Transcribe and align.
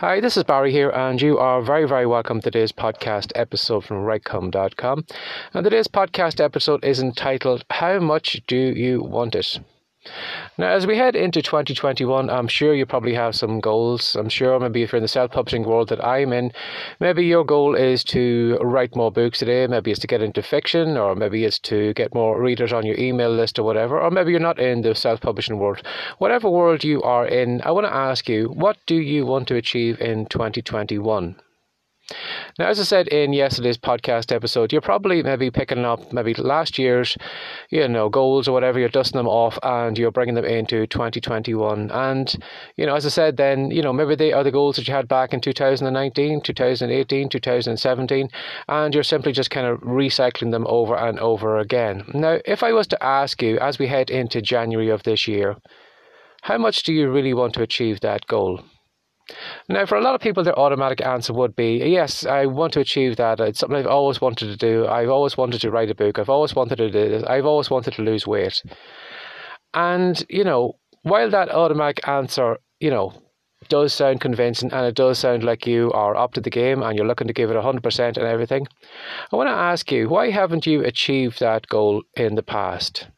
Hi, 0.00 0.18
this 0.18 0.38
is 0.38 0.44
Barry 0.44 0.72
here, 0.72 0.88
and 0.88 1.20
you 1.20 1.36
are 1.36 1.60
very, 1.60 1.86
very 1.86 2.06
welcome 2.06 2.40
to 2.40 2.50
today's 2.50 2.72
podcast 2.72 3.32
episode 3.34 3.84
from 3.84 3.98
WriteCome.com. 3.98 5.04
And 5.52 5.62
today's 5.62 5.88
podcast 5.88 6.42
episode 6.42 6.82
is 6.82 7.00
entitled 7.00 7.66
How 7.68 7.98
Much 7.98 8.40
Do 8.46 8.56
You 8.56 9.02
Want 9.02 9.34
It? 9.34 9.60
Now, 10.56 10.70
as 10.70 10.86
we 10.86 10.96
head 10.96 11.14
into 11.14 11.42
2021, 11.42 12.30
I'm 12.30 12.48
sure 12.48 12.74
you 12.74 12.86
probably 12.86 13.12
have 13.12 13.34
some 13.34 13.60
goals. 13.60 14.16
I'm 14.16 14.30
sure 14.30 14.58
maybe 14.58 14.82
if 14.82 14.92
you're 14.92 14.96
in 14.96 15.02
the 15.02 15.08
self 15.08 15.30
publishing 15.30 15.64
world 15.64 15.90
that 15.90 16.02
I'm 16.02 16.32
in, 16.32 16.52
maybe 17.00 17.26
your 17.26 17.44
goal 17.44 17.74
is 17.74 18.02
to 18.04 18.56
write 18.62 18.96
more 18.96 19.12
books 19.12 19.40
today. 19.40 19.66
Maybe 19.66 19.90
it's 19.90 20.00
to 20.00 20.06
get 20.06 20.22
into 20.22 20.42
fiction, 20.42 20.96
or 20.96 21.14
maybe 21.14 21.44
it's 21.44 21.58
to 21.60 21.92
get 21.92 22.14
more 22.14 22.40
readers 22.40 22.72
on 22.72 22.86
your 22.86 22.98
email 22.98 23.30
list 23.30 23.58
or 23.58 23.62
whatever. 23.62 24.00
Or 24.00 24.10
maybe 24.10 24.30
you're 24.30 24.40
not 24.40 24.58
in 24.58 24.80
the 24.80 24.94
self 24.94 25.20
publishing 25.20 25.58
world. 25.58 25.82
Whatever 26.16 26.48
world 26.48 26.82
you 26.82 27.02
are 27.02 27.26
in, 27.26 27.60
I 27.62 27.70
want 27.70 27.86
to 27.86 27.94
ask 27.94 28.26
you, 28.26 28.48
what 28.48 28.78
do 28.86 28.96
you 28.96 29.26
want 29.26 29.48
to 29.48 29.56
achieve 29.56 30.00
in 30.00 30.24
2021? 30.26 31.36
Now, 32.58 32.68
as 32.68 32.80
I 32.80 32.84
said 32.84 33.08
in 33.08 33.32
yesterday's 33.32 33.78
podcast 33.78 34.34
episode, 34.34 34.72
you're 34.72 34.80
probably 34.80 35.22
maybe 35.22 35.50
picking 35.50 35.84
up 35.84 36.12
maybe 36.12 36.34
last 36.34 36.78
year's, 36.78 37.16
you 37.70 37.86
know, 37.88 38.08
goals 38.08 38.48
or 38.48 38.52
whatever. 38.52 38.78
You're 38.78 38.88
dusting 38.88 39.18
them 39.18 39.28
off 39.28 39.58
and 39.62 39.96
you're 39.96 40.10
bringing 40.10 40.34
them 40.34 40.44
into 40.44 40.86
2021. 40.86 41.90
And 41.90 42.36
you 42.76 42.86
know, 42.86 42.94
as 42.94 43.06
I 43.06 43.10
said, 43.10 43.36
then 43.36 43.70
you 43.70 43.82
know 43.82 43.92
maybe 43.92 44.14
they 44.14 44.32
are 44.32 44.44
the 44.44 44.50
goals 44.50 44.76
that 44.76 44.88
you 44.88 44.94
had 44.94 45.08
back 45.08 45.32
in 45.32 45.40
2019, 45.40 46.40
2018, 46.42 47.28
2017, 47.28 48.28
and 48.68 48.94
you're 48.94 49.02
simply 49.02 49.32
just 49.32 49.50
kind 49.50 49.66
of 49.66 49.80
recycling 49.80 50.50
them 50.50 50.66
over 50.68 50.96
and 50.96 51.18
over 51.20 51.58
again. 51.58 52.04
Now, 52.12 52.38
if 52.44 52.62
I 52.62 52.72
was 52.72 52.86
to 52.88 53.02
ask 53.02 53.42
you 53.42 53.58
as 53.58 53.78
we 53.78 53.86
head 53.86 54.10
into 54.10 54.42
January 54.42 54.90
of 54.90 55.02
this 55.04 55.28
year, 55.28 55.56
how 56.42 56.58
much 56.58 56.82
do 56.82 56.92
you 56.92 57.10
really 57.10 57.34
want 57.34 57.54
to 57.54 57.62
achieve 57.62 58.00
that 58.00 58.26
goal? 58.26 58.62
Now, 59.68 59.86
for 59.86 59.96
a 59.96 60.00
lot 60.00 60.14
of 60.14 60.20
people, 60.20 60.42
their 60.42 60.58
automatic 60.58 61.04
answer 61.04 61.32
would 61.32 61.54
be 61.56 61.78
yes, 61.78 62.26
I 62.26 62.46
want 62.46 62.72
to 62.74 62.80
achieve 62.80 63.16
that. 63.16 63.40
It's 63.40 63.60
something 63.60 63.78
I've 63.78 63.86
always 63.86 64.20
wanted 64.20 64.46
to 64.46 64.56
do. 64.56 64.86
I've 64.86 65.10
always 65.10 65.36
wanted 65.36 65.60
to 65.60 65.70
write 65.70 65.90
a 65.90 65.94
book. 65.94 66.18
I've 66.18 66.28
always 66.28 66.54
wanted 66.54 66.76
to 66.76 66.90
do 66.90 67.08
this. 67.08 67.24
I've 67.24 67.46
always 67.46 67.70
wanted 67.70 67.94
to 67.94 68.02
lose 68.02 68.26
weight. 68.26 68.62
And, 69.74 70.24
you 70.28 70.44
know, 70.44 70.78
while 71.02 71.30
that 71.30 71.50
automatic 71.50 72.06
answer, 72.08 72.58
you 72.80 72.90
know, 72.90 73.12
does 73.68 73.92
sound 73.92 74.20
convincing 74.20 74.72
and 74.72 74.86
it 74.86 74.94
does 74.94 75.18
sound 75.18 75.44
like 75.44 75.66
you 75.66 75.92
are 75.92 76.16
up 76.16 76.32
to 76.32 76.40
the 76.40 76.50
game 76.50 76.82
and 76.82 76.96
you're 76.96 77.06
looking 77.06 77.26
to 77.26 77.32
give 77.32 77.50
it 77.50 77.56
100% 77.56 77.98
and 78.00 78.18
everything, 78.18 78.66
I 79.32 79.36
want 79.36 79.48
to 79.48 79.52
ask 79.52 79.92
you, 79.92 80.08
why 80.08 80.30
haven't 80.30 80.66
you 80.66 80.82
achieved 80.84 81.40
that 81.40 81.66
goal 81.68 82.02
in 82.16 82.34
the 82.34 82.42
past? 82.42 83.08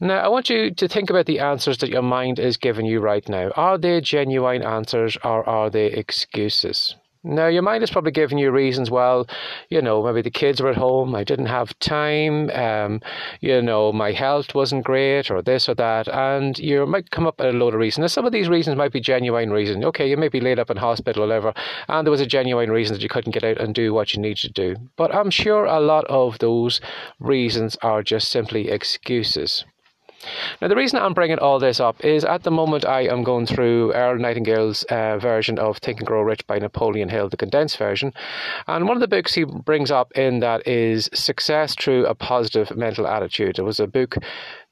Now, 0.00 0.18
I 0.18 0.28
want 0.28 0.50
you 0.50 0.72
to 0.72 0.88
think 0.88 1.08
about 1.08 1.26
the 1.26 1.38
answers 1.38 1.78
that 1.78 1.88
your 1.88 2.02
mind 2.02 2.40
is 2.40 2.56
giving 2.56 2.84
you 2.84 3.00
right 3.00 3.26
now. 3.28 3.50
Are 3.56 3.78
they 3.78 4.00
genuine 4.00 4.62
answers 4.62 5.16
or 5.22 5.48
are 5.48 5.70
they 5.70 5.86
excuses? 5.86 6.96
Now, 7.26 7.46
your 7.46 7.62
mind 7.62 7.82
is 7.82 7.90
probably 7.90 8.10
giving 8.10 8.36
you 8.36 8.50
reasons. 8.50 8.90
Well, 8.90 9.26
you 9.70 9.80
know, 9.80 10.02
maybe 10.02 10.20
the 10.20 10.30
kids 10.30 10.60
were 10.60 10.68
at 10.68 10.76
home, 10.76 11.14
I 11.14 11.24
didn't 11.24 11.46
have 11.46 11.78
time, 11.78 12.50
um, 12.50 13.00
you 13.40 13.62
know, 13.62 13.94
my 13.94 14.12
health 14.12 14.54
wasn't 14.54 14.84
great, 14.84 15.30
or 15.30 15.40
this 15.40 15.66
or 15.66 15.74
that. 15.76 16.06
And 16.08 16.58
you 16.58 16.84
might 16.84 17.10
come 17.10 17.26
up 17.26 17.38
with 17.38 17.54
a 17.54 17.56
load 17.56 17.72
of 17.72 17.80
reasons. 17.80 18.02
Now, 18.02 18.08
some 18.08 18.26
of 18.26 18.32
these 18.32 18.50
reasons 18.50 18.76
might 18.76 18.92
be 18.92 19.00
genuine 19.00 19.52
reasons. 19.52 19.86
Okay, 19.86 20.10
you 20.10 20.18
may 20.18 20.28
be 20.28 20.40
laid 20.40 20.58
up 20.58 20.70
in 20.70 20.76
hospital 20.76 21.22
or 21.22 21.26
whatever, 21.28 21.54
and 21.88 22.06
there 22.06 22.10
was 22.10 22.20
a 22.20 22.26
genuine 22.26 22.70
reason 22.70 22.94
that 22.94 23.02
you 23.02 23.08
couldn't 23.08 23.32
get 23.32 23.44
out 23.44 23.58
and 23.58 23.74
do 23.74 23.94
what 23.94 24.12
you 24.12 24.20
needed 24.20 24.38
to 24.38 24.52
do. 24.52 24.76
But 24.96 25.14
I'm 25.14 25.30
sure 25.30 25.64
a 25.64 25.80
lot 25.80 26.04
of 26.08 26.40
those 26.40 26.82
reasons 27.20 27.78
are 27.80 28.02
just 28.02 28.30
simply 28.30 28.68
excuses. 28.68 29.64
Now, 30.60 30.68
the 30.68 30.76
reason 30.76 30.98
I'm 30.98 31.14
bringing 31.14 31.38
all 31.38 31.58
this 31.58 31.80
up 31.80 32.04
is 32.04 32.24
at 32.24 32.42
the 32.42 32.50
moment 32.50 32.84
I 32.84 33.02
am 33.02 33.22
going 33.22 33.46
through 33.46 33.92
Earl 33.92 34.18
Nightingale's 34.18 34.82
uh, 34.84 35.18
version 35.18 35.58
of 35.58 35.78
Think 35.78 35.98
and 35.98 36.06
Grow 36.06 36.22
Rich 36.22 36.46
by 36.46 36.58
Napoleon 36.58 37.08
Hill, 37.08 37.28
the 37.28 37.36
condensed 37.36 37.76
version. 37.76 38.12
And 38.66 38.86
one 38.86 38.96
of 38.96 39.00
the 39.00 39.08
books 39.08 39.34
he 39.34 39.44
brings 39.44 39.90
up 39.90 40.12
in 40.12 40.40
that 40.40 40.66
is 40.66 41.08
Success 41.12 41.74
Through 41.74 42.06
a 42.06 42.14
Positive 42.14 42.76
Mental 42.76 43.06
Attitude. 43.06 43.58
It 43.58 43.62
was 43.62 43.80
a 43.80 43.86
book 43.86 44.16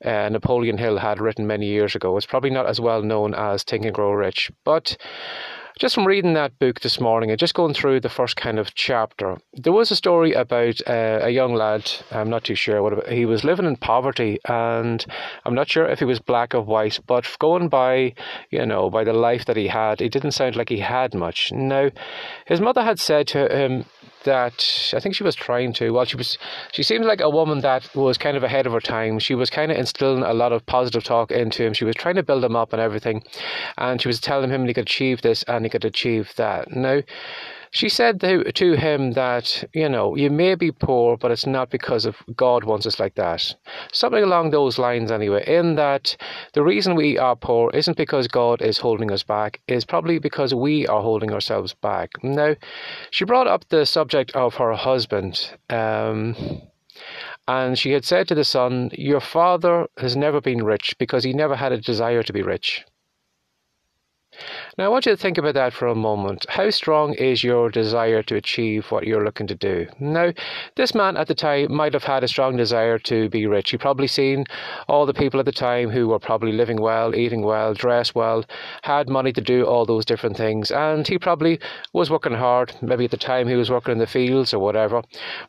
uh, 0.05 0.29
Napoleon 0.29 0.79
Hill 0.79 0.99
had 0.99 1.21
written 1.21 1.47
many 1.47 1.67
years 1.67 1.95
ago. 1.95 2.17
It's 2.17 2.27
probably 2.27 2.51
not 2.51 2.67
as 2.67 2.81
well 2.81 3.03
known 3.03 3.35
as 3.35 3.63
Think 3.63 3.85
and 3.85 3.95
Grow 3.95 4.13
Rich, 4.13 4.51
but 4.65 4.97
just 5.79 5.95
from 5.95 6.07
reading 6.07 6.35
that 6.35 6.59
book 6.59 6.81
this 6.81 7.01
morning 7.01 7.31
and 7.31 7.39
just 7.39 7.55
going 7.55 7.75
through 7.75 8.01
the 8.01 8.09
first 8.09 8.37
kind 8.37 8.59
of 8.59 8.75
chapter, 8.75 9.39
there 9.55 9.73
was 9.73 9.91
a 9.91 9.97
story 9.97 10.33
about 10.33 10.81
uh, 10.87 11.21
a 11.23 11.31
young 11.31 11.55
lad. 11.55 11.91
I'm 12.11 12.31
not 12.31 12.45
too 12.45 12.55
sure 12.55 12.83
what 12.83 13.09
he 13.09 13.25
was 13.25 13.45
living 13.45 13.67
in 13.67 13.77
poverty, 13.77 14.39
and 14.49 15.05
I'm 15.45 15.55
not 15.55 15.69
sure 15.69 15.87
if 15.87 15.99
he 15.99 16.05
was 16.05 16.21
black 16.21 16.55
or 16.55 16.61
white. 16.61 17.01
But 17.07 17.27
going 17.39 17.69
by, 17.69 18.15
you 18.51 18.67
know, 18.67 18.91
by 18.91 19.05
the 19.05 19.13
life 19.13 19.47
that 19.47 19.57
he 19.57 19.69
had, 19.69 20.01
it 20.01 20.13
didn't 20.13 20.33
sound 20.33 20.57
like 20.57 20.69
he 20.69 20.79
had 20.81 21.15
much. 21.15 21.53
Now, 21.53 21.91
his 22.47 22.61
mother 22.61 22.83
had 22.83 23.01
said 23.01 23.27
to 23.29 23.49
him, 23.49 23.85
that 24.25 24.93
I 24.95 25.01
think 25.01 25.15
she 25.15 25.25
was 25.25 25.35
trying 25.35 25.73
to. 25.75 25.91
Well, 25.91 26.05
she 26.05 26.17
was. 26.17 26.39
She 26.73 26.83
seemed 26.83 27.05
like 27.05 27.21
a 27.21 27.31
woman 27.31 27.61
that 27.61 27.95
was 27.95 28.19
kind 28.19 28.37
of 28.37 28.43
ahead 28.43 28.67
of 28.67 28.73
her 28.73 28.81
time. 28.81 29.19
She 29.19 29.35
was 29.35 29.51
kind 29.51 29.71
of 29.71 29.79
instilling 29.79 30.23
a 30.23 30.35
lot 30.35 30.53
of 30.53 30.65
positive 30.67 31.05
talk 31.05 31.31
into 31.31 31.65
him. 31.65 31.75
She 31.75 31.85
was 31.85 31.95
trying 31.95 32.17
to 32.17 32.23
build 32.23 32.45
him 32.45 32.57
up 32.57 32.73
and 32.73 32.81
everything, 32.81 33.25
and 33.79 34.01
she 34.01 34.09
was 34.09 34.21
telling 34.21 34.51
him 34.51 34.67
he 34.67 34.75
could 34.75 34.83
achieve 34.87 35.23
this 35.23 35.43
and 35.45 35.65
he 35.65 35.71
could 35.71 35.85
achieve 35.85 36.33
that. 36.37 36.71
Now, 36.71 37.03
she 37.73 37.89
said 37.89 38.21
to, 38.21 38.77
him 38.77 39.13
that, 39.13 39.65
you 39.73 39.89
know, 39.89 40.15
you 40.15 40.31
may 40.31 40.55
be 40.55 40.71
poor, 40.71 41.17
but 41.17 41.31
it's 41.31 41.47
not 41.47 41.71
because 41.71 42.05
of 42.05 42.17
God 42.37 42.65
wants 42.65 42.87
us 42.87 43.01
like 43.01 43.15
that. 43.15 43.55
Something 43.93 44.23
along 44.23 44.51
those 44.51 44.79
lines, 44.79 45.11
anyway, 45.11 45.43
in 45.47 45.77
that 45.77 46.15
the 46.53 46.63
reason 46.63 46.95
we 46.95 47.17
are 47.17 47.35
poor 47.35 47.71
isn't 47.73 47.97
because 47.97 48.29
God 48.29 48.61
is 48.61 48.77
holding 48.77 49.11
us 49.11 49.23
back, 49.23 49.63
is 49.69 49.87
probably 49.87 50.19
because 50.19 50.53
we 50.53 50.87
are 50.87 51.01
holding 51.01 51.33
ourselves 51.33 51.73
back. 51.73 52.11
Now, 52.23 52.57
she 53.11 53.25
brought 53.25 53.47
up 53.47 53.67
the 53.71 53.87
subject 53.87 54.33
of 54.33 54.57
her 54.57 54.75
husband. 54.75 55.57
Um, 55.71 56.37
and 57.49 57.79
she 57.79 57.93
had 57.93 58.05
said 58.05 58.29
to 58.29 58.35
the 58.35 58.45
son, 58.45 58.91
Your 58.93 59.21
father 59.21 59.87
has 59.97 60.15
never 60.15 60.43
been 60.43 60.63
rich 60.63 60.95
because 60.99 61.25
he 61.25 61.33
never 61.33 61.57
had 61.57 61.73
a 61.73 61.81
desire 61.81 62.23
to 62.23 62.33
be 62.35 62.43
rich. 62.43 62.85
Now, 64.79 64.87
I 64.87 64.89
want 64.89 65.07
you 65.07 65.13
to 65.13 65.17
think 65.17 65.39
about 65.39 65.55
that 65.55 65.73
for 65.73 65.87
a 65.87 65.95
moment. 65.95 66.47
How 66.49 66.71
strong 66.71 67.15
is 67.15 67.45
your 67.45 67.71
desire 67.71 68.23
to 68.25 68.37
achieve 68.37 68.91
what 68.91 69.07
you're 69.07 69.25
looking 69.25 69.47
to 69.49 69.55
do? 69.55 69.87
Now, 70.01 70.33
this 70.77 70.95
man 70.95 71.17
at 71.17 71.29
the 71.29 71.35
time 71.35 71.75
might 71.75 71.93
have 71.93 72.05
had 72.05 72.25
a 72.25 72.29
strong 72.29 72.57
desire 72.57 72.99
to 73.01 73.29
be 73.29 73.47
rich. 73.47 73.71
He 73.71 73.79
probably 73.79 74.07
seen 74.07 74.45
all 74.89 75.07
the 75.07 75.15
people 75.15 75.41
at 75.41 75.47
the 75.47 75.53
time 75.53 75.91
who 75.91 76.09
were 76.09 76.19
probably 76.19 76.53
living 76.53 76.81
well, 76.81 77.15
eating 77.15 77.43
well, 77.43 77.75
dressed 77.75 78.15
well, 78.15 78.45
had 78.83 79.09
money 79.09 79.33
to 79.33 79.41
do 79.41 79.65
all 79.65 79.85
those 79.85 80.05
different 80.05 80.37
things, 80.37 80.71
and 80.71 81.07
he 81.07 81.19
probably 81.19 81.61
was 81.93 82.11
working 82.11 82.35
hard. 82.35 82.75
Maybe 82.81 83.05
at 83.05 83.11
the 83.11 83.17
time 83.17 83.49
he 83.49 83.57
was 83.57 83.71
working 83.71 83.93
in 83.93 83.99
the 83.99 84.07
fields 84.07 84.53
or 84.55 84.59
whatever. 84.59 85.03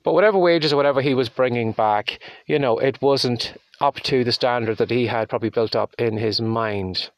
But 0.03 0.13
whatever 0.13 0.37
wages 0.37 0.73
or 0.73 0.77
whatever 0.77 1.01
he 1.01 1.13
was 1.13 1.29
bringing 1.29 1.71
back, 1.71 2.19
you 2.45 2.59
know, 2.59 2.77
it 2.77 3.01
wasn't 3.01 3.53
up 3.81 3.99
to 4.01 4.23
the 4.23 4.31
standard 4.31 4.77
that 4.77 4.89
he 4.89 5.07
had 5.07 5.29
probably 5.29 5.49
built 5.49 5.75
up 5.75 5.93
in 5.97 6.17
his 6.17 6.39
mind. 6.39 7.09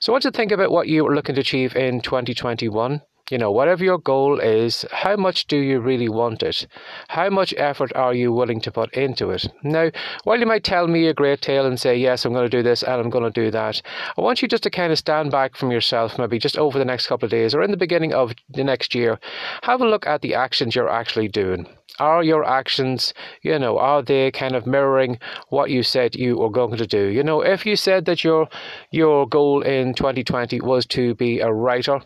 So 0.00 0.14
you 0.14 0.20
to 0.20 0.30
think 0.30 0.52
about 0.52 0.70
what 0.70 0.88
you 0.88 1.06
are 1.06 1.14
looking 1.14 1.34
to 1.34 1.40
achieve 1.40 1.76
in 1.76 2.00
2021. 2.00 3.02
You 3.30 3.38
know, 3.38 3.50
whatever 3.50 3.82
your 3.82 3.98
goal 3.98 4.40
is, 4.40 4.84
how 4.90 5.16
much 5.16 5.46
do 5.46 5.56
you 5.56 5.80
really 5.80 6.08
want 6.08 6.42
it? 6.42 6.66
How 7.08 7.30
much 7.30 7.54
effort 7.56 7.90
are 7.94 8.12
you 8.12 8.30
willing 8.32 8.60
to 8.60 8.70
put 8.70 8.92
into 8.94 9.30
it? 9.30 9.46
Now, 9.62 9.90
while 10.24 10.38
you 10.38 10.44
might 10.44 10.64
tell 10.64 10.86
me 10.86 11.06
a 11.06 11.14
great 11.14 11.40
tale 11.40 11.64
and 11.64 11.80
say, 11.80 11.96
yes, 11.96 12.24
I'm 12.24 12.34
going 12.34 12.50
to 12.50 12.54
do 12.54 12.62
this 12.62 12.82
and 12.82 13.00
I'm 13.00 13.08
going 13.10 13.24
to 13.24 13.30
do 13.30 13.50
that, 13.50 13.80
I 14.18 14.20
want 14.20 14.42
you 14.42 14.48
just 14.48 14.64
to 14.64 14.70
kind 14.70 14.92
of 14.92 14.98
stand 14.98 15.30
back 15.30 15.56
from 15.56 15.70
yourself, 15.70 16.18
maybe 16.18 16.38
just 16.38 16.58
over 16.58 16.78
the 16.78 16.84
next 16.84 17.06
couple 17.06 17.24
of 17.24 17.30
days 17.30 17.54
or 17.54 17.62
in 17.62 17.70
the 17.70 17.76
beginning 17.76 18.12
of 18.12 18.34
the 18.50 18.64
next 18.64 18.94
year. 18.94 19.18
Have 19.62 19.80
a 19.80 19.88
look 19.88 20.06
at 20.06 20.20
the 20.20 20.34
actions 20.34 20.74
you're 20.74 20.90
actually 20.90 21.28
doing 21.28 21.66
are 21.98 22.22
your 22.22 22.44
actions, 22.44 23.14
you 23.42 23.58
know, 23.58 23.78
are 23.78 24.02
they 24.02 24.30
kind 24.30 24.54
of 24.54 24.66
mirroring 24.66 25.18
what 25.48 25.70
you 25.70 25.82
said 25.82 26.14
you 26.14 26.38
were 26.38 26.50
going 26.50 26.76
to 26.76 26.86
do? 26.86 27.06
You 27.06 27.22
know, 27.22 27.40
if 27.42 27.66
you 27.66 27.76
said 27.76 28.04
that 28.06 28.24
your 28.24 28.48
your 28.90 29.28
goal 29.28 29.62
in 29.62 29.94
2020 29.94 30.60
was 30.60 30.86
to 30.86 31.14
be 31.14 31.40
a 31.40 31.52
writer, 31.52 32.00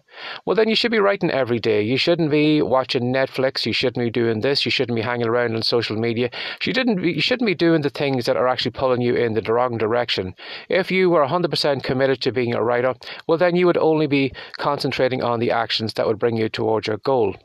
well, 0.45 0.57
then 0.57 0.69
you 0.69 0.75
should 0.75 0.91
be 0.91 0.99
writing 0.99 1.31
every 1.31 1.59
day. 1.59 1.83
You 1.83 1.97
shouldn't 1.97 2.31
be 2.31 2.63
watching 2.63 3.13
Netflix. 3.13 3.67
You 3.67 3.73
shouldn't 3.73 4.05
be 4.05 4.11
doing 4.11 4.41
this. 4.41 4.65
You 4.65 4.71
shouldn't 4.71 4.97
be 4.97 5.03
hanging 5.03 5.29
around 5.29 5.55
on 5.55 5.63
social 5.63 5.97
media. 5.97 6.31
You 6.65 6.73
didn't. 6.73 7.03
You 7.03 7.21
shouldn't 7.21 7.47
be 7.47 7.55
doing 7.55 7.83
the 7.83 7.91
things 7.91 8.27
that 8.27 8.37
are 8.37 8.49
actually 8.49 8.73
pulling 8.73 9.01
you 9.01 9.15
in 9.15 9.35
the 9.35 9.43
wrong 9.53 9.79
direction. 9.79 10.35
If 10.69 10.91
you 10.91 11.11
were 11.11 11.27
100% 11.27 11.83
committed 11.83 12.21
to 12.23 12.33
being 12.33 12.55
a 12.55 12.63
writer, 12.63 12.95
well, 13.27 13.39
then 13.39 13.57
you 13.57 13.67
would 13.67 13.79
only 13.79 14.07
be 14.07 14.33
concentrating 14.59 15.23
on 15.23 15.41
the 15.41 15.51
actions 15.51 15.95
that 15.95 16.07
would 16.07 16.19
bring 16.19 16.37
you 16.37 16.49
towards 16.49 16.87
your 16.87 16.99
goal. 16.99 17.37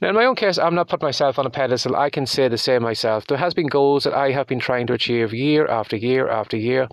Now, 0.00 0.08
in 0.08 0.14
my 0.14 0.24
own 0.24 0.34
case, 0.34 0.58
I'm 0.58 0.74
not 0.74 0.88
putting 0.88 1.06
myself 1.06 1.38
on 1.38 1.46
a 1.46 1.50
pedestal. 1.50 1.96
I 1.96 2.10
can 2.10 2.26
say 2.26 2.48
the 2.48 2.58
same 2.58 2.82
myself. 2.82 3.26
There 3.26 3.38
has 3.38 3.54
been 3.54 3.68
goals 3.68 4.04
that 4.04 4.14
I 4.14 4.32
have 4.32 4.46
been 4.46 4.58
trying 4.58 4.86
to 4.88 4.94
achieve 4.94 5.32
year 5.32 5.66
after 5.66 5.96
year 5.96 6.28
after 6.28 6.56
year. 6.56 6.88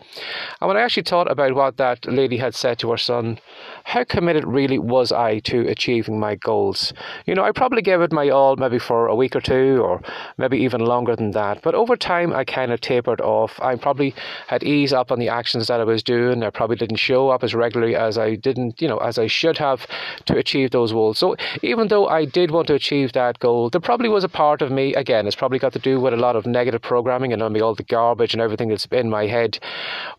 And 0.62 0.68
when 0.68 0.78
I 0.78 0.82
actually 0.82 1.04
thought 1.04 1.32
about 1.32 1.54
what 1.54 1.78
that 1.78 2.06
lady 2.06 2.38
had 2.38 2.54
said 2.54 2.80
to 2.80 2.92
her 2.92 2.98
son, 2.98 3.40
how 3.88 4.04
committed 4.04 4.45
really 4.45 4.78
was 4.78 5.13
I 5.13 5.39
to 5.39 5.66
achieving 5.69 6.19
my 6.19 6.36
goals? 6.36 6.92
You 7.25 7.34
know, 7.34 7.44
I 7.45 7.54
probably 7.54 7.81
gave 7.81 8.01
it 8.01 8.12
my 8.12 8.28
all 8.28 8.57
maybe 8.57 8.80
for 8.80 9.07
a 9.07 9.16
week 9.16 9.34
or 9.34 9.39
two, 9.39 9.80
or 9.81 10.01
maybe 10.38 10.57
even 10.57 10.81
longer 10.81 11.16
than 11.16 11.31
that. 11.31 11.62
But 11.62 11.74
over 11.74 11.95
time, 11.95 12.34
I 12.34 12.44
kind 12.44 12.74
of 12.74 12.81
tapered 12.81 13.22
off. 13.22 13.57
I 13.62 13.78
probably 13.78 14.13
had 14.48 14.62
ease 14.62 14.92
up 14.92 15.10
on 15.10 15.19
the 15.19 15.30
actions 15.30 15.68
that 15.68 15.80
I 15.80 15.86
was 15.86 16.04
doing. 16.04 16.44
I 16.44 16.50
probably 16.50 16.75
didn't 16.75 16.98
show 16.98 17.30
up 17.30 17.45
as 17.45 17.56
regularly 17.56 17.95
as 17.95 18.18
I 18.18 18.36
didn't, 18.36 18.81
you 18.81 18.89
know, 18.89 18.98
as 18.98 19.18
I 19.18 19.28
should 19.28 19.57
have 19.57 19.88
to 20.25 20.36
achieve 20.36 20.72
those 20.72 20.92
goals. 20.92 21.18
So 21.18 21.38
even 21.62 21.88
though 21.88 22.10
I 22.10 22.25
did 22.25 22.51
want 22.51 22.68
to 22.68 22.74
achieve 22.74 23.13
that 23.13 23.40
goal, 23.40 23.69
there 23.69 23.80
probably 23.80 24.10
was 24.10 24.25
a 24.25 24.30
part 24.30 24.62
of 24.62 24.69
me, 24.69 24.95
again, 24.95 25.25
it's 25.28 25.36
probably 25.38 25.60
got 25.60 25.72
to 25.72 25.80
do 25.80 26.01
with 26.01 26.13
a 26.13 26.18
lot 26.18 26.36
of 26.36 26.45
negative 26.45 26.81
programming 26.81 27.31
and 27.31 27.42
all 27.42 27.74
the 27.74 27.83
garbage 27.83 28.33
and 28.33 28.42
everything 28.42 28.68
that's 28.68 28.86
in 28.92 29.10
my 29.10 29.28
head. 29.28 29.60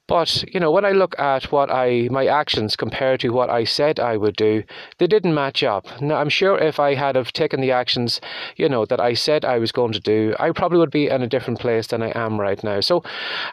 But, 0.06 0.43
you 0.55 0.59
know, 0.59 0.71
when 0.71 0.87
I 0.87 0.93
look 0.93 1.19
at 1.19 1.53
what 1.53 1.71
I, 1.71 2.09
my 2.11 2.25
actions 2.29 2.76
compared 2.76 3.21
to 3.21 3.29
what 3.29 3.58
I 3.59 3.65
said 3.65 3.99
I 3.99 4.17
would 4.17 4.37
do, 4.37 4.63
they 4.99 5.09
didn't 5.09 5.35
match 5.35 5.65
up. 5.65 5.85
Now, 6.01 6.17
I'm 6.17 6.29
sure 6.29 6.57
if 6.59 6.79
I 6.79 6.95
had 6.95 7.17
have 7.17 7.33
taken 7.33 7.61
the 7.61 7.73
actions, 7.73 8.21
you 8.57 8.69
know, 8.69 8.85
that 8.87 9.01
I 9.01 9.15
said 9.15 9.45
I 9.45 9.59
was 9.59 9.73
going 9.73 9.93
to 9.93 10.01
do, 10.01 10.37
I 10.39 10.53
probably 10.53 10.79
would 10.79 10.93
be 10.93 11.09
in 11.09 11.23
a 11.23 11.27
different 11.27 11.59
place 11.59 11.89
than 11.89 12.01
I 12.01 12.13
am 12.15 12.41
right 12.41 12.63
now. 12.63 12.81
So 12.81 13.03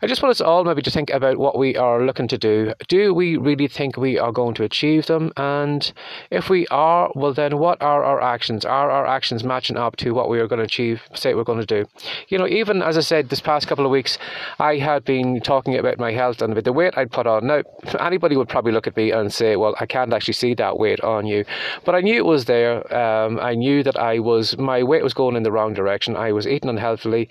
I 0.03 0.05
just 0.05 0.21
want 0.21 0.29
us 0.29 0.41
all 0.41 0.63
maybe 0.63 0.83
to 0.83 0.91
think 0.91 1.09
about 1.09 1.37
what 1.37 1.57
we 1.57 1.75
are 1.75 2.05
looking 2.05 2.27
to 2.27 2.37
do. 2.37 2.73
Do 2.87 3.15
we 3.15 3.35
really 3.37 3.67
think 3.67 3.97
we 3.97 4.19
are 4.19 4.31
going 4.31 4.53
to 4.55 4.63
achieve 4.63 5.07
them? 5.07 5.31
And 5.37 5.91
if 6.29 6.51
we 6.51 6.67
are, 6.67 7.11
well, 7.15 7.33
then 7.33 7.57
what 7.57 7.81
are 7.81 8.03
our 8.03 8.21
actions? 8.21 8.63
Are 8.63 8.91
our 8.91 9.07
actions 9.07 9.43
matching 9.43 9.77
up 9.77 9.95
to 9.97 10.11
what 10.11 10.29
we 10.29 10.39
are 10.39 10.47
going 10.47 10.59
to 10.59 10.65
achieve, 10.65 11.01
say 11.15 11.33
we're 11.33 11.43
going 11.43 11.65
to 11.65 11.65
do? 11.65 11.89
You 12.27 12.37
know, 12.37 12.47
even 12.47 12.83
as 12.83 12.95
I 12.95 13.01
said, 13.01 13.29
this 13.29 13.41
past 13.41 13.67
couple 13.67 13.85
of 13.85 13.91
weeks, 13.91 14.19
I 14.59 14.77
had 14.77 15.03
been 15.03 15.41
talking 15.41 15.75
about 15.75 15.97
my 15.97 16.11
health 16.11 16.43
and 16.43 16.51
about 16.51 16.65
the 16.65 16.73
weight 16.73 16.93
I'd 16.95 17.11
put 17.11 17.25
on. 17.25 17.47
Now, 17.47 17.63
anybody 17.99 18.37
would 18.37 18.49
probably 18.49 18.71
look 18.71 18.85
at 18.85 18.95
me 18.95 19.09
and 19.11 19.33
say, 19.33 19.55
well, 19.55 19.75
I 19.79 19.87
can't 19.95 20.13
actually 20.13 20.33
see 20.33 20.53
that 20.55 20.77
weight 20.77 20.99
on 21.01 21.25
you. 21.25 21.45
But 21.85 21.95
I 21.95 22.01
knew 22.01 22.17
it 22.17 22.25
was 22.25 22.43
there. 22.45 22.75
Um, 22.93 23.39
I 23.39 23.53
knew 23.55 23.81
that 23.83 23.97
I 23.97 24.19
was, 24.19 24.57
my 24.57 24.83
weight 24.83 25.03
was 25.03 25.13
going 25.13 25.37
in 25.37 25.43
the 25.43 25.53
wrong 25.53 25.73
direction. 25.73 26.17
I 26.17 26.33
was 26.33 26.45
eating 26.45 26.69
unhealthily. 26.69 27.29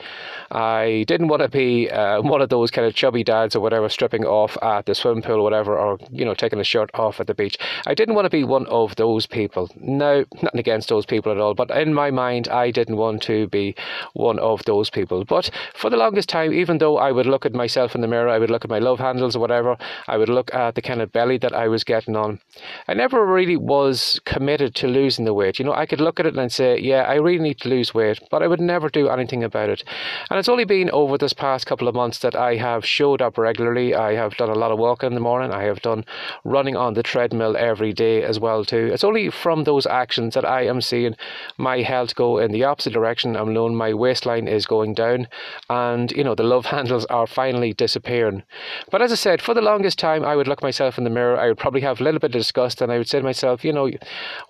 I 0.51 1.05
didn't 1.07 1.29
want 1.29 1.43
to 1.43 1.49
be 1.49 1.91
uh, 1.91 2.23
one 2.35 2.41
of 2.41 2.49
those 2.49 2.71
kind 2.71 2.87
of 2.87 2.95
chubby 2.95 3.23
dads 3.23 3.55
or 3.55 3.61
whatever, 3.61 3.91
stripping 3.91 4.25
off 4.25 4.57
at 4.63 4.87
the 4.87 4.95
swim 4.95 5.21
pool 5.21 5.41
or 5.41 5.43
whatever, 5.43 5.79
or, 5.79 5.99
you 6.11 6.25
know, 6.25 6.33
taking 6.33 6.59
a 6.59 6.65
shirt 6.65 6.91
off 6.95 7.21
at 7.21 7.27
the 7.27 7.35
beach. 7.35 7.59
I 7.87 7.93
didn't 7.93 8.15
want 8.15 8.25
to 8.25 8.31
be 8.31 8.45
one 8.45 8.67
of 8.67 8.97
those 8.97 9.27
people. 9.27 9.69
No, 9.77 10.25
nothing 10.43 10.61
against 10.61 10.89
those 10.89 11.05
people 11.05 11.33
at 11.33 11.39
all. 11.39 11.55
But 11.55 11.71
in 11.71 11.93
my 11.93 12.11
mind, 12.11 12.49
I 12.49 12.71
didn't 12.71 12.97
want 12.97 13.21
to 13.25 13.47
be 13.49 13.75
one 14.15 14.39
of 14.39 14.65
those 14.65 14.89
people. 14.89 15.27
But 15.27 15.51
for 15.75 15.91
the 15.91 15.99
longest 15.99 16.31
time, 16.31 16.55
even 16.55 16.79
though 16.79 16.97
I 16.97 17.13
would 17.13 17.27
look 17.27 17.45
at 17.45 17.53
myself 17.53 17.95
in 17.95 18.01
the 18.01 18.09
mirror, 18.09 18.31
I 18.31 18.39
would 18.39 18.51
look 18.51 18.65
at 18.65 18.71
my 18.71 18.79
love 18.79 19.01
handles 19.01 19.37
or 19.37 19.41
whatever, 19.41 19.77
I 20.09 20.17
would 20.17 20.31
look 20.31 20.55
at 20.55 20.77
the 20.77 20.83
kind 20.83 21.03
of 21.03 21.13
belly 21.13 21.37
that 21.39 21.55
I 21.55 21.69
was 21.69 21.85
getting 21.85 22.17
on. 22.17 22.41
I 22.89 22.95
never 22.95 23.25
really 23.25 23.57
was 23.57 24.21
committed 24.25 24.75
to 24.77 24.89
losing 24.89 25.25
the 25.25 25.35
weight. 25.35 25.59
You 25.59 25.65
know, 25.65 25.73
I 25.73 25.87
could 25.87 26.01
look 26.01 26.21
at 26.21 26.27
it 26.27 26.37
and 26.37 26.53
say, 26.53 26.79
yeah, 26.79 27.03
I 27.03 27.15
really 27.15 27.43
need 27.43 27.61
to 27.61 27.69
lose 27.69 27.95
weight, 27.95 28.21
but 28.31 28.43
I 28.43 28.47
would 28.47 28.61
never 28.61 28.89
do 28.89 29.09
anything 29.09 29.43
about 29.43 29.71
it. 29.71 29.85
And 30.31 30.39
it's 30.39 30.49
only 30.49 30.65
been 30.65 30.91
over 30.91 31.19
this 31.19 31.33
past 31.33 31.67
couple 31.67 31.89
of 31.89 31.95
months 31.95 32.19
that 32.19 32.35
I 32.35 32.57
have 32.57 32.85
showed 32.85 33.23
up 33.23 33.39
regularly. 33.39 33.95
I 33.95 34.15
have 34.15 34.37
done 34.37 34.51
a 34.51 34.55
lot 34.55 34.73
of 34.73 34.79
walking 34.79 35.09
in 35.09 35.15
the 35.15 35.21
morning. 35.21 35.51
I 35.51 35.63
have 35.65 35.81
done 35.83 36.05
running 36.45 36.77
on 36.77 36.95
the 36.95 37.03
treadmill 37.03 37.57
every 37.57 37.93
day 37.93 38.23
as 38.23 38.39
well 38.39 38.65
too. 38.65 38.91
It's 38.93 39.05
only 39.05 39.31
from 39.31 39.65
those 39.65 39.87
actions 39.87 40.35
that 40.35 40.45
I 40.45 40.67
am 40.67 40.81
seeing 40.81 41.17
my 41.59 41.83
health 41.83 42.15
go 42.15 42.39
in 42.39 42.53
the 42.53 42.65
opposite 42.65 42.93
direction. 42.93 43.37
I'm 43.37 43.53
knowing 43.53 43.75
my 43.75 43.95
waistline 43.95 44.49
is 44.49 44.67
going 44.67 44.95
down, 44.95 45.29
and 45.71 46.11
you 46.13 46.25
know 46.25 46.35
the 46.35 46.43
love 46.43 46.67
handles 46.75 47.05
are 47.07 47.27
finally 47.27 47.73
disappearing. 47.73 48.43
But 48.91 49.03
as 49.03 49.13
I 49.13 49.17
said, 49.17 49.43
for 49.43 49.55
the 49.55 49.63
longest 49.63 49.99
time, 49.99 50.25
I 50.25 50.37
would 50.37 50.49
look 50.49 50.63
myself 50.63 50.99
in 50.99 51.05
the 51.05 51.11
mirror. 51.11 51.39
I 51.39 51.49
would 51.49 51.59
probably 51.59 51.81
have 51.83 52.01
a 52.01 52.05
little 52.05 52.21
bit 52.21 52.33
disgust, 52.39 52.83
and 52.83 52.93
I 52.93 52.99
would 52.99 53.09
say 53.09 53.19
to 53.19 53.25
myself, 53.25 53.65
you 53.65 53.73
know, 53.73 53.91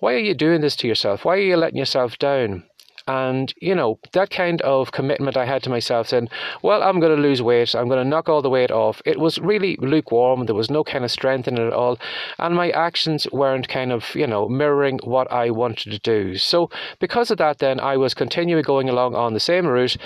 why 0.01 0.15
are 0.15 0.19
you 0.19 0.35
doing 0.35 0.61
this 0.61 0.77
to 0.77 0.89
yourself? 0.89 1.25
Why 1.25 1.35
are 1.35 1.41
you 1.41 1.57
letting 1.57 1.79
yourself 1.79 2.19
down? 2.19 2.65
And, 3.07 3.53
you 3.61 3.75
know, 3.75 3.99
that 4.13 4.31
kind 4.31 4.63
of 4.63 4.93
commitment 4.93 5.37
I 5.37 5.45
had 5.45 5.63
to 5.65 5.71
myself 5.71 6.09
saying, 6.09 6.31
well, 6.63 6.83
I'm 6.83 7.01
going 7.01 7.15
to 7.15 7.21
lose 7.21 7.43
weight, 7.43 7.75
I'm 7.75 7.89
going 7.89 8.03
to 8.03 8.09
knock 8.09 8.31
all 8.31 8.41
the 8.41 8.49
weight 8.49 8.71
off. 8.71 9.03
It 9.05 9.21
was 9.21 9.39
really 9.39 9.77
lukewarm. 9.81 10.47
There 10.47 10.55
was 10.55 10.71
no 10.71 10.83
kind 10.85 11.05
of 11.05 11.11
strength 11.11 11.47
in 11.47 11.59
it 11.59 11.67
at 11.67 11.73
all. 11.75 11.99
And 12.39 12.55
my 12.55 12.71
actions 12.71 13.27
weren't 13.31 13.69
kind 13.69 13.93
of, 13.93 14.15
you 14.15 14.27
know, 14.27 14.49
mirroring 14.49 15.01
what 15.05 15.31
I 15.31 15.51
wanted 15.51 15.91
to 15.93 15.99
do. 15.99 16.39
So, 16.39 16.71
because 16.99 17.31
of 17.31 17.37
that, 17.39 17.59
then 17.59 17.79
I 17.79 17.99
was 17.99 18.15
continually 18.15 18.63
going 18.63 18.89
along 18.89 19.15
on 19.15 19.35
the 19.35 19.41
same 19.41 19.67
route 19.67 19.99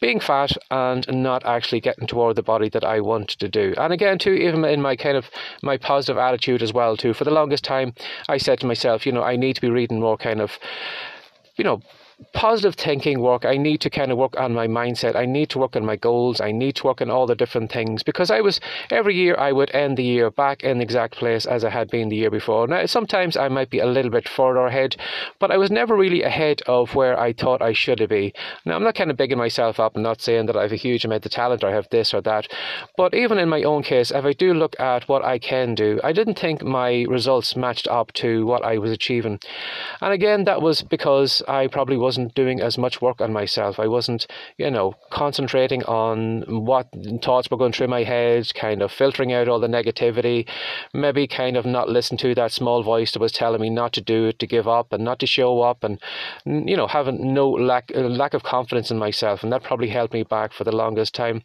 being 0.00 0.20
fat 0.20 0.52
and 0.70 1.06
not 1.10 1.44
actually 1.44 1.80
getting 1.80 2.06
toward 2.06 2.36
the 2.36 2.42
body 2.42 2.68
that 2.68 2.84
I 2.84 3.00
wanted 3.00 3.40
to 3.40 3.48
do. 3.48 3.74
And 3.76 3.92
again, 3.92 4.18
too, 4.18 4.32
even 4.32 4.64
in 4.64 4.80
my 4.80 4.96
kind 4.96 5.16
of 5.16 5.30
my 5.62 5.76
positive 5.76 6.18
attitude 6.18 6.62
as 6.62 6.72
well, 6.72 6.96
too. 6.96 7.14
For 7.14 7.24
the 7.24 7.30
longest 7.30 7.64
time, 7.64 7.94
I 8.28 8.38
said 8.38 8.60
to 8.60 8.66
myself, 8.66 9.06
you 9.06 9.12
know, 9.12 9.22
I 9.22 9.36
need 9.36 9.54
to 9.54 9.60
be 9.60 9.70
reading 9.70 10.00
more 10.00 10.16
kind 10.16 10.40
of, 10.40 10.58
you 11.56 11.64
know, 11.64 11.80
positive 12.32 12.74
thinking 12.74 13.20
work. 13.20 13.44
I 13.44 13.56
need 13.56 13.80
to 13.82 13.90
kind 13.90 14.10
of 14.10 14.18
work 14.18 14.38
on 14.38 14.52
my 14.52 14.66
mindset. 14.66 15.14
I 15.14 15.24
need 15.24 15.50
to 15.50 15.58
work 15.58 15.76
on 15.76 15.84
my 15.84 15.96
goals. 15.96 16.40
I 16.40 16.50
need 16.50 16.74
to 16.76 16.84
work 16.84 17.00
on 17.00 17.10
all 17.10 17.26
the 17.26 17.36
different 17.36 17.70
things 17.70 18.02
because 18.02 18.30
I 18.30 18.40
was 18.40 18.60
every 18.90 19.14
year 19.14 19.36
I 19.38 19.52
would 19.52 19.72
end 19.74 19.96
the 19.96 20.04
year 20.04 20.30
back 20.30 20.64
in 20.64 20.78
the 20.78 20.84
exact 20.84 21.14
place 21.14 21.46
as 21.46 21.64
I 21.64 21.70
had 21.70 21.90
been 21.90 22.08
the 22.08 22.16
year 22.16 22.30
before. 22.30 22.66
Now 22.66 22.86
sometimes 22.86 23.36
I 23.36 23.48
might 23.48 23.70
be 23.70 23.78
a 23.78 23.86
little 23.86 24.10
bit 24.10 24.28
further 24.28 24.66
ahead, 24.66 24.96
but 25.38 25.52
I 25.52 25.58
was 25.58 25.70
never 25.70 25.96
really 25.96 26.22
ahead 26.22 26.60
of 26.66 26.94
where 26.94 27.18
I 27.18 27.32
thought 27.32 27.62
I 27.62 27.72
should 27.72 28.06
be. 28.08 28.34
Now 28.64 28.74
I'm 28.74 28.82
not 28.82 28.96
kind 28.96 29.10
of 29.10 29.16
bigging 29.16 29.38
myself 29.38 29.78
up 29.78 29.94
and 29.94 30.02
not 30.02 30.20
saying 30.20 30.46
that 30.46 30.56
I 30.56 30.62
have 30.62 30.72
a 30.72 30.76
huge 30.76 31.04
amount 31.04 31.24
of 31.24 31.32
talent 31.32 31.62
or 31.62 31.68
I 31.68 31.74
have 31.74 31.88
this 31.90 32.12
or 32.12 32.20
that, 32.22 32.48
but 32.96 33.14
even 33.14 33.38
in 33.38 33.48
my 33.48 33.62
own 33.62 33.82
case, 33.82 34.10
if 34.10 34.24
I 34.24 34.32
do 34.32 34.54
look 34.54 34.78
at 34.80 35.08
what 35.08 35.24
I 35.24 35.38
can 35.38 35.74
do, 35.74 36.00
I 36.02 36.12
didn't 36.12 36.38
think 36.38 36.64
my 36.64 37.04
results 37.08 37.54
matched 37.54 37.86
up 37.86 38.12
to 38.14 38.44
what 38.44 38.64
I 38.64 38.78
was 38.78 38.90
achieving. 38.90 39.38
And 40.00 40.12
again, 40.12 40.44
that 40.44 40.62
was 40.62 40.82
because 40.82 41.42
I 41.46 41.68
probably 41.68 41.96
was 41.96 42.07
wasn't 42.08 42.34
doing 42.34 42.58
as 42.62 42.78
much 42.78 43.02
work 43.02 43.20
on 43.20 43.34
myself. 43.34 43.78
I 43.78 43.86
wasn't, 43.86 44.26
you 44.56 44.70
know, 44.70 44.94
concentrating 45.10 45.82
on 45.84 46.42
what 46.48 46.86
thoughts 47.22 47.50
were 47.50 47.58
going 47.58 47.72
through 47.72 47.88
my 47.88 48.02
head, 48.02 48.54
kind 48.54 48.80
of 48.80 48.90
filtering 48.90 49.30
out 49.34 49.46
all 49.46 49.60
the 49.60 49.74
negativity, 49.78 50.48
maybe 50.94 51.26
kind 51.26 51.54
of 51.58 51.66
not 51.66 51.90
listen 51.90 52.16
to 52.16 52.34
that 52.34 52.50
small 52.50 52.82
voice 52.82 53.12
that 53.12 53.20
was 53.20 53.32
telling 53.32 53.60
me 53.60 53.68
not 53.68 53.92
to 53.92 54.00
do 54.00 54.28
it, 54.28 54.38
to 54.38 54.46
give 54.46 54.66
up, 54.66 54.90
and 54.94 55.04
not 55.04 55.18
to 55.18 55.26
show 55.26 55.60
up, 55.60 55.84
and 55.84 56.00
you 56.46 56.76
know, 56.78 56.86
having 56.86 57.34
no 57.34 57.50
lack 57.50 57.92
lack 57.94 58.32
of 58.32 58.42
confidence 58.42 58.90
in 58.90 58.98
myself, 58.98 59.42
and 59.42 59.52
that 59.52 59.62
probably 59.62 59.88
held 59.88 60.10
me 60.14 60.22
back 60.22 60.54
for 60.54 60.64
the 60.64 60.74
longest 60.74 61.14
time. 61.14 61.42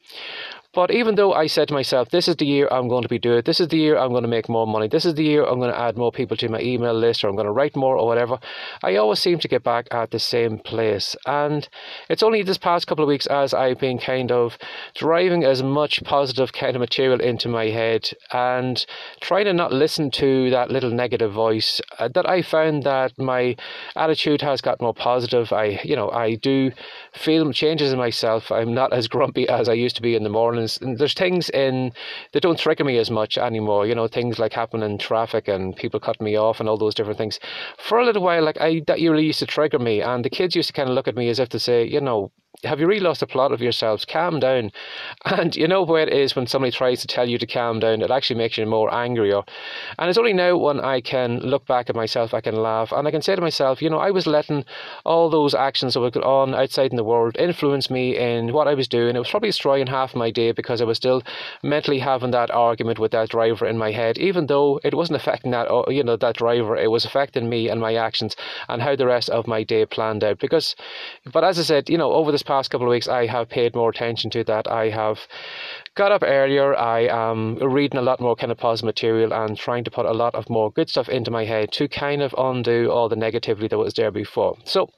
But 0.74 0.90
even 0.90 1.14
though 1.16 1.34
I 1.34 1.46
said 1.46 1.68
to 1.68 1.74
myself, 1.74 2.10
this 2.10 2.28
is 2.28 2.36
the 2.38 2.48
year 2.48 2.68
I'm 2.72 2.88
going 2.88 3.04
to 3.04 3.08
be 3.08 3.20
doing 3.20 3.38
it, 3.38 3.46
this 3.46 3.60
is 3.60 3.68
the 3.68 3.78
year 3.78 3.96
I'm 3.96 4.10
going 4.10 4.24
to 4.24 4.28
make 4.28 4.50
more 4.50 4.66
money, 4.66 4.88
this 4.88 5.06
is 5.06 5.14
the 5.14 5.24
year 5.24 5.46
I'm 5.46 5.60
going 5.60 5.72
to 5.72 5.80
add 5.80 5.98
more 5.98 6.12
people 6.12 6.36
to 6.38 6.50
my 6.50 6.60
email 6.62 6.96
list 6.96 7.24
or 7.24 7.30
I'm 7.30 7.36
going 7.36 7.46
to 7.46 7.52
write 7.52 7.76
more 7.76 7.96
or 7.96 8.08
whatever, 8.08 8.40
I 8.82 8.96
always 8.96 9.20
seem 9.20 9.38
to 9.40 9.48
get 9.48 9.64
back 9.64 9.88
at 9.92 10.10
the 10.10 10.18
same 10.18 10.58
place. 10.58 11.16
And 11.28 11.70
it's 12.10 12.24
only 12.24 12.42
this 12.42 12.58
past 12.58 12.88
couple 12.88 13.04
of 13.04 13.08
weeks 13.08 13.28
as 13.28 13.54
I've 13.54 13.80
been 13.80 14.00
kind 14.00 14.32
of 14.32 14.58
driving 14.96 15.44
as 15.44 15.62
much 15.62 16.04
positive 16.04 16.54
kind 16.54 16.76
of 16.76 16.80
material 16.80 17.22
into 17.22 17.48
my 17.48 17.66
head 17.66 18.10
and 18.32 18.84
trying 19.22 19.46
to 19.46 19.54
not 19.54 19.72
listen 19.72 20.10
to 20.12 20.50
that 20.50 20.72
little 20.72 20.92
negative 20.92 21.32
voice 21.32 21.82
uh, 22.00 22.08
that 22.16 22.28
I 22.28 22.42
found 22.42 22.82
that 22.84 23.20
my 23.20 23.56
attitude 23.96 24.42
has 24.42 24.62
got 24.62 24.82
more 24.82 24.96
positive. 24.96 25.54
I, 25.54 25.80
you 25.84 25.96
know, 25.96 26.10
I 26.10 26.34
do 26.34 26.72
feel 27.14 27.54
changes 27.54 27.94
in 27.94 28.00
myself. 28.00 28.52
I'm 28.52 28.74
not 28.74 28.92
as 28.92 29.08
grumpy 29.08 29.48
as 29.48 29.70
I 29.70 29.74
used 29.74 29.96
to 29.98 30.02
be 30.02 30.16
in 30.16 30.24
the 30.24 30.30
morning 30.30 30.63
and 30.82 30.98
there's 30.98 31.14
things 31.14 31.50
in 31.50 31.92
that 32.32 32.42
don't 32.42 32.60
trigger 32.60 32.84
me 32.84 32.98
as 32.98 33.10
much 33.10 33.38
anymore. 33.38 33.86
You 33.88 33.96
know, 33.96 34.08
things 34.08 34.40
like 34.40 34.54
happening 34.54 34.90
in 34.90 34.98
traffic 34.98 35.48
and 35.48 35.76
people 35.76 36.00
cutting 36.00 36.26
me 36.26 36.36
off 36.38 36.60
and 36.60 36.68
all 36.70 36.78
those 36.78 36.96
different 36.96 37.18
things. 37.18 37.40
For 37.78 38.00
a 38.00 38.06
little 38.06 38.24
while, 38.24 38.44
like 38.44 38.60
I 38.60 38.82
that 38.88 39.00
really 39.00 39.26
used 39.26 39.40
to 39.40 39.46
trigger 39.46 39.80
me, 39.80 40.02
and 40.02 40.24
the 40.24 40.30
kids 40.30 40.56
used 40.56 40.68
to 40.68 40.74
kind 40.74 40.90
of 40.90 40.96
look 40.96 41.08
at 41.08 41.16
me 41.16 41.30
as 41.30 41.40
if 41.40 41.50
to 41.50 41.60
say, 41.60 41.86
you 41.86 42.02
know, 42.02 42.32
have 42.64 42.80
you 42.80 42.88
really 42.88 43.02
lost 43.02 43.20
the 43.20 43.28
plot 43.28 43.52
of 43.52 43.62
yourselves? 43.62 44.06
Calm 44.06 44.40
down. 44.40 44.72
And 45.26 45.56
you 45.56 45.68
know 45.68 45.84
where 45.84 46.04
it 46.08 46.14
is 46.14 46.36
when 46.36 46.48
somebody 46.48 46.72
tries 46.72 47.02
to 47.02 47.08
tell 47.08 47.28
you 47.28 47.38
to 47.38 47.48
calm 47.48 47.80
down, 47.80 48.02
it 48.02 48.12
actually 48.12 48.38
makes 48.38 48.58
you 48.58 48.66
more 48.66 48.94
angrier. 48.94 49.42
And 49.98 50.10
it's 50.10 50.18
only 50.18 50.34
now 50.34 50.58
when 50.58 50.80
I 50.80 51.02
can 51.02 51.40
look 51.40 51.66
back 51.66 51.90
at 51.90 51.96
myself, 51.96 52.34
I 52.34 52.42
can 52.42 52.56
laugh, 52.56 52.92
and 52.92 53.08
I 53.08 53.12
can 53.12 53.22
say 53.22 53.36
to 53.36 53.42
myself, 53.42 53.82
you 53.82 53.90
know, 53.90 53.98
I 53.98 54.12
was 54.12 54.28
letting 54.28 54.66
all 55.06 55.30
those 55.30 55.56
actions 55.56 55.94
that 55.94 56.02
were 56.02 56.26
on 56.26 56.54
outside 56.54 56.92
in 56.92 56.98
the 56.98 57.04
world 57.04 57.36
influence 57.38 57.90
me 57.90 58.18
in 58.18 58.54
what 58.54 58.68
I 58.68 58.74
was 58.74 58.88
doing. 58.88 59.16
It 59.16 59.20
was 59.20 59.30
probably 59.30 59.50
destroying 59.50 59.88
half 59.88 60.14
my 60.14 60.30
day 60.30 60.52
because 60.52 60.82
I 60.82 60.86
was 60.86 60.98
still 60.98 61.24
mentally 61.64 62.00
having 62.00 62.32
that 62.32 62.52
argument 62.52 63.00
with 63.00 63.12
that 63.12 63.30
driver 63.30 63.66
in 63.66 63.78
my 63.78 63.92
head, 63.92 64.18
even 64.18 64.48
though 64.48 64.80
it 64.84 64.94
wasn't 64.94 65.16
affecting 65.16 65.52
that, 65.52 65.70
uh, 65.70 65.90
you 65.90 66.04
know, 66.04 66.18
that 66.18 66.36
driver. 66.36 66.76
It 66.76 66.92
was 66.92 67.06
affecting 67.06 67.50
me 67.50 67.70
and 67.70 67.82
my 67.82 67.96
actions 67.96 68.36
and 68.70 68.82
how 68.82 68.96
the 68.96 69.08
rest 69.08 69.30
of 69.30 69.48
my 69.48 69.64
day 69.64 69.86
planned 69.86 70.24
out. 70.24 70.40
Because, 70.40 70.76
but 71.32 71.44
as 71.44 71.58
I 71.58 71.64
said, 71.64 71.90
you 71.90 71.98
know, 71.98 72.12
over 72.12 72.32
this 72.32 72.43
past 72.44 72.70
couple 72.70 72.88
of 72.88 72.92
weeks, 72.92 73.08
I 73.08 73.26
have 73.28 73.50
paid 73.50 73.76
more 73.76 73.90
attention 73.90 74.30
to 74.32 74.44
that. 74.46 74.68
I 74.68 74.90
have 74.90 75.20
got 75.96 76.12
up 76.12 76.24
earlier. 76.24 76.76
I 76.76 77.08
am 77.08 77.56
reading 77.56 78.00
a 78.00 78.04
lot 78.04 78.20
more 78.20 78.36
kind 78.36 78.52
of 78.52 78.58
positive 78.58 78.86
material 78.86 79.34
and 79.34 79.58
trying 79.58 79.84
to 79.84 79.92
put 79.92 80.06
a 80.06 80.14
lot 80.14 80.36
of 80.36 80.50
more 80.50 80.72
good 80.72 80.90
stuff 80.90 81.10
into 81.10 81.32
my 81.32 81.46
head 81.46 81.72
to 81.74 81.88
kind 81.88 82.22
of 82.22 82.34
undo 82.38 82.92
all 82.92 83.10
the 83.10 83.16
negativity 83.16 83.70
that 83.70 83.78
was 83.78 83.94
there 83.94 84.12
before. 84.12 84.58
So 84.66 84.90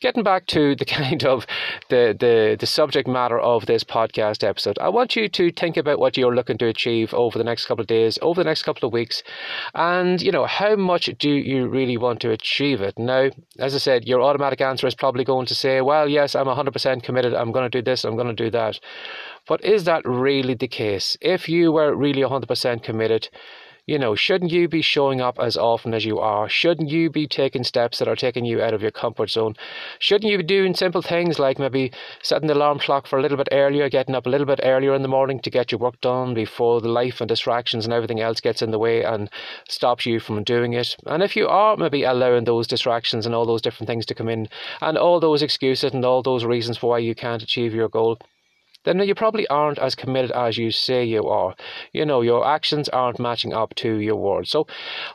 getting 0.00 0.22
back 0.22 0.46
to 0.46 0.74
the 0.74 0.84
kind 0.96 1.24
of 1.24 1.46
the, 1.88 2.16
the, 2.18 2.56
the 2.58 2.66
subject 2.66 3.08
matter 3.08 3.38
of 3.38 3.66
this 3.66 3.84
podcast 3.84 4.42
episode, 4.42 4.78
I 4.78 4.88
want 4.88 5.16
you 5.16 5.28
to 5.28 5.50
think 5.50 5.76
about 5.76 5.98
what 5.98 6.16
you're 6.16 6.34
looking 6.34 6.58
to 6.58 6.66
achieve 6.66 7.12
over 7.14 7.38
the 7.38 7.44
next 7.44 7.66
couple 7.66 7.82
of 7.82 7.86
days, 7.86 8.18
over 8.22 8.42
the 8.42 8.48
next 8.48 8.62
couple 8.62 8.86
of 8.86 8.92
weeks, 8.92 9.22
and 9.74 10.20
you 10.22 10.32
know 10.32 10.46
how 10.46 10.76
much 10.76 11.10
do 11.18 11.30
you 11.30 11.68
really 11.68 11.96
want 11.96 12.20
to 12.20 12.30
achieve 12.30 12.80
it. 12.80 12.98
Now, 12.98 13.30
as 13.58 13.74
I 13.74 13.78
said, 13.78 14.06
your 14.06 14.22
automatic 14.22 14.60
answer 14.60 14.86
is 14.86 14.94
probably 14.94 15.24
going 15.24 15.46
to 15.46 15.54
say, 15.54 15.80
"Well, 15.80 16.08
yes, 16.08 16.34
I'm 16.34 16.46
100% 16.46 17.02
committed. 17.02 17.34
I'm 17.34 17.52
going 17.52 17.70
to 17.70 17.78
do 17.78 17.82
this. 17.82 18.04
I'm 18.04 18.16
going 18.16 18.34
to 18.34 18.44
do 18.44 18.50
that." 18.50 18.78
But 19.46 19.64
is 19.64 19.84
that 19.84 20.04
really 20.04 20.54
the 20.54 20.68
case? 20.68 21.16
If 21.20 21.48
you 21.48 21.72
were 21.72 21.94
really 21.94 22.22
100% 22.22 22.82
committed, 22.82 23.28
you 23.86 24.00
know, 24.00 24.16
shouldn't 24.16 24.50
you 24.50 24.66
be 24.66 24.82
showing 24.82 25.20
up 25.20 25.38
as 25.38 25.56
often 25.56 25.94
as 25.94 26.04
you 26.04 26.18
are? 26.18 26.48
Shouldn't 26.48 26.90
you 26.90 27.08
be 27.08 27.28
taking 27.28 27.62
steps 27.62 27.98
that 27.98 28.08
are 28.08 28.16
taking 28.16 28.44
you 28.44 28.60
out 28.60 28.74
of 28.74 28.82
your 28.82 28.90
comfort 28.90 29.30
zone? 29.30 29.54
Shouldn't 30.00 30.28
you 30.28 30.38
be 30.38 30.44
doing 30.44 30.74
simple 30.74 31.02
things 31.02 31.38
like 31.38 31.60
maybe 31.60 31.92
setting 32.20 32.48
the 32.48 32.54
alarm 32.54 32.80
clock 32.80 33.06
for 33.06 33.16
a 33.16 33.22
little 33.22 33.36
bit 33.36 33.48
earlier, 33.52 33.88
getting 33.88 34.16
up 34.16 34.26
a 34.26 34.28
little 34.28 34.46
bit 34.46 34.58
earlier 34.64 34.92
in 34.92 35.02
the 35.02 35.08
morning 35.08 35.38
to 35.38 35.50
get 35.50 35.70
your 35.70 35.78
work 35.78 36.00
done 36.00 36.34
before 36.34 36.80
the 36.80 36.88
life 36.88 37.20
and 37.20 37.28
distractions 37.28 37.84
and 37.84 37.94
everything 37.94 38.20
else 38.20 38.40
gets 38.40 38.60
in 38.60 38.72
the 38.72 38.78
way 38.78 39.04
and 39.04 39.30
stops 39.68 40.04
you 40.04 40.18
from 40.18 40.42
doing 40.42 40.72
it? 40.72 40.96
And 41.06 41.22
if 41.22 41.36
you 41.36 41.46
are 41.46 41.76
maybe 41.76 42.02
allowing 42.02 42.44
those 42.44 42.66
distractions 42.66 43.24
and 43.24 43.36
all 43.36 43.46
those 43.46 43.62
different 43.62 43.86
things 43.86 44.04
to 44.06 44.14
come 44.16 44.28
in 44.28 44.48
and 44.80 44.98
all 44.98 45.20
those 45.20 45.42
excuses 45.42 45.94
and 45.94 46.04
all 46.04 46.22
those 46.22 46.44
reasons 46.44 46.76
for 46.76 46.90
why 46.90 46.98
you 46.98 47.14
can't 47.14 47.42
achieve 47.42 47.72
your 47.72 47.88
goal, 47.88 48.18
then 48.86 49.00
you 49.00 49.14
probably 49.14 49.46
aren't 49.48 49.78
as 49.78 49.94
committed 49.94 50.30
as 50.30 50.56
you 50.56 50.70
say 50.70 51.04
you 51.04 51.26
are. 51.28 51.54
You 51.92 52.06
know, 52.06 52.20
your 52.22 52.46
actions 52.46 52.88
aren't 52.88 53.18
matching 53.18 53.52
up 53.52 53.74
to 53.76 53.98
your 53.98 54.16
words. 54.16 54.50
So, 54.50 54.66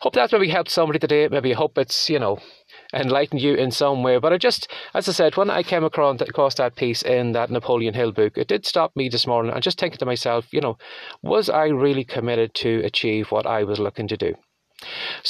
hope 0.02 0.14
that's 0.14 0.34
maybe 0.34 0.50
helped 0.50 0.70
somebody 0.70 1.00
today. 1.00 1.28
Maybe 1.28 1.54
hope 1.54 1.78
it's, 1.78 2.10
you 2.10 2.20
know, 2.20 2.40
enlightened 2.94 3.42
you 3.42 3.56
in 3.56 3.72
some 3.72 4.04
way. 4.04 4.18
But 4.20 4.34
I 4.34 4.38
just, 4.38 4.70
as 4.94 5.08
I 5.08 5.14
said, 5.14 5.38
when 5.38 5.50
I 5.50 5.64
came 5.64 5.84
across, 5.84 6.22
across 6.22 6.56
that 6.56 6.76
piece 6.76 7.02
in 7.02 7.32
that 7.32 7.50
Napoleon 7.50 7.94
Hill 7.94 8.12
book, 8.12 8.38
it 8.38 8.48
did 8.48 8.66
stop 8.66 8.96
me 8.96 9.10
this 9.10 9.28
morning 9.28 9.54
and 9.54 9.64
just 9.64 9.80
thinking 9.80 10.00
to 10.00 10.06
myself, 10.06 10.48
you 10.52 10.62
know, 10.62 10.78
was 11.22 11.50
I 11.50 11.66
really 11.68 12.04
committed 12.04 12.54
to 12.56 12.82
achieve 12.84 13.32
what 13.32 13.46
I 13.46 13.64
was 13.64 13.80
looking 13.80 14.08
to 14.10 14.18
do? 14.18 14.36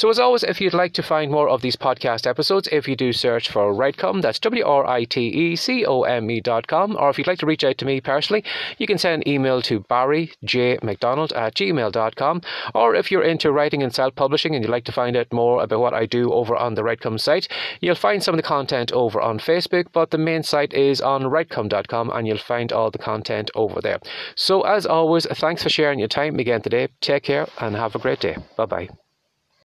So, 0.02 0.10
as 0.10 0.18
always, 0.18 0.42
if 0.42 0.60
you'd 0.60 0.74
like 0.74 0.94
to 0.94 1.02
find 1.04 1.30
more 1.30 1.48
of 1.48 1.62
these 1.62 1.76
podcast 1.76 2.26
episodes, 2.26 2.68
if 2.72 2.88
you 2.88 2.96
do 2.96 3.12
search 3.12 3.48
for 3.48 3.72
Writecome, 3.72 4.20
that's 4.20 4.40
W 4.40 4.64
R 4.64 4.84
I 4.84 5.04
T 5.04 5.28
E 5.28 5.54
C 5.54 5.86
O 5.86 6.02
M 6.02 6.28
E 6.28 6.40
dot 6.40 6.66
com, 6.66 6.96
or 6.96 7.08
if 7.08 7.18
you'd 7.18 7.28
like 7.28 7.38
to 7.38 7.46
reach 7.46 7.62
out 7.62 7.78
to 7.78 7.84
me 7.84 8.00
personally, 8.00 8.42
you 8.78 8.88
can 8.88 8.98
send 8.98 9.22
an 9.22 9.28
email 9.28 9.62
to 9.62 9.78
Barry 9.78 10.32
J. 10.42 10.76
McDonald 10.82 11.32
at 11.34 11.54
gmail.com. 11.54 12.42
Or 12.74 12.96
if 12.96 13.12
you're 13.12 13.22
into 13.22 13.52
writing 13.52 13.80
and 13.80 13.94
self 13.94 14.16
publishing 14.16 14.56
and 14.56 14.64
you'd 14.64 14.72
like 14.72 14.86
to 14.86 14.90
find 14.90 15.16
out 15.16 15.32
more 15.32 15.62
about 15.62 15.78
what 15.78 15.94
I 15.94 16.06
do 16.06 16.32
over 16.32 16.56
on 16.56 16.74
the 16.74 16.82
Writecome 16.82 17.20
site, 17.20 17.46
you'll 17.80 17.94
find 17.94 18.24
some 18.24 18.34
of 18.34 18.38
the 18.38 18.48
content 18.56 18.90
over 18.90 19.20
on 19.20 19.38
Facebook, 19.38 19.84
but 19.92 20.10
the 20.10 20.18
main 20.18 20.42
site 20.42 20.74
is 20.74 21.00
on 21.00 21.22
writecome.com 21.22 22.10
and 22.10 22.26
you'll 22.26 22.38
find 22.38 22.72
all 22.72 22.90
the 22.90 22.98
content 22.98 23.52
over 23.54 23.80
there. 23.80 24.00
So, 24.34 24.62
as 24.62 24.84
always, 24.84 25.26
thanks 25.26 25.62
for 25.62 25.68
sharing 25.68 26.00
your 26.00 26.08
time 26.08 26.40
again 26.40 26.60
today. 26.60 26.88
Take 27.00 27.22
care 27.22 27.46
and 27.60 27.76
have 27.76 27.94
a 27.94 28.00
great 28.00 28.18
day. 28.18 28.36
Bye 28.56 28.66
bye. 28.66 28.88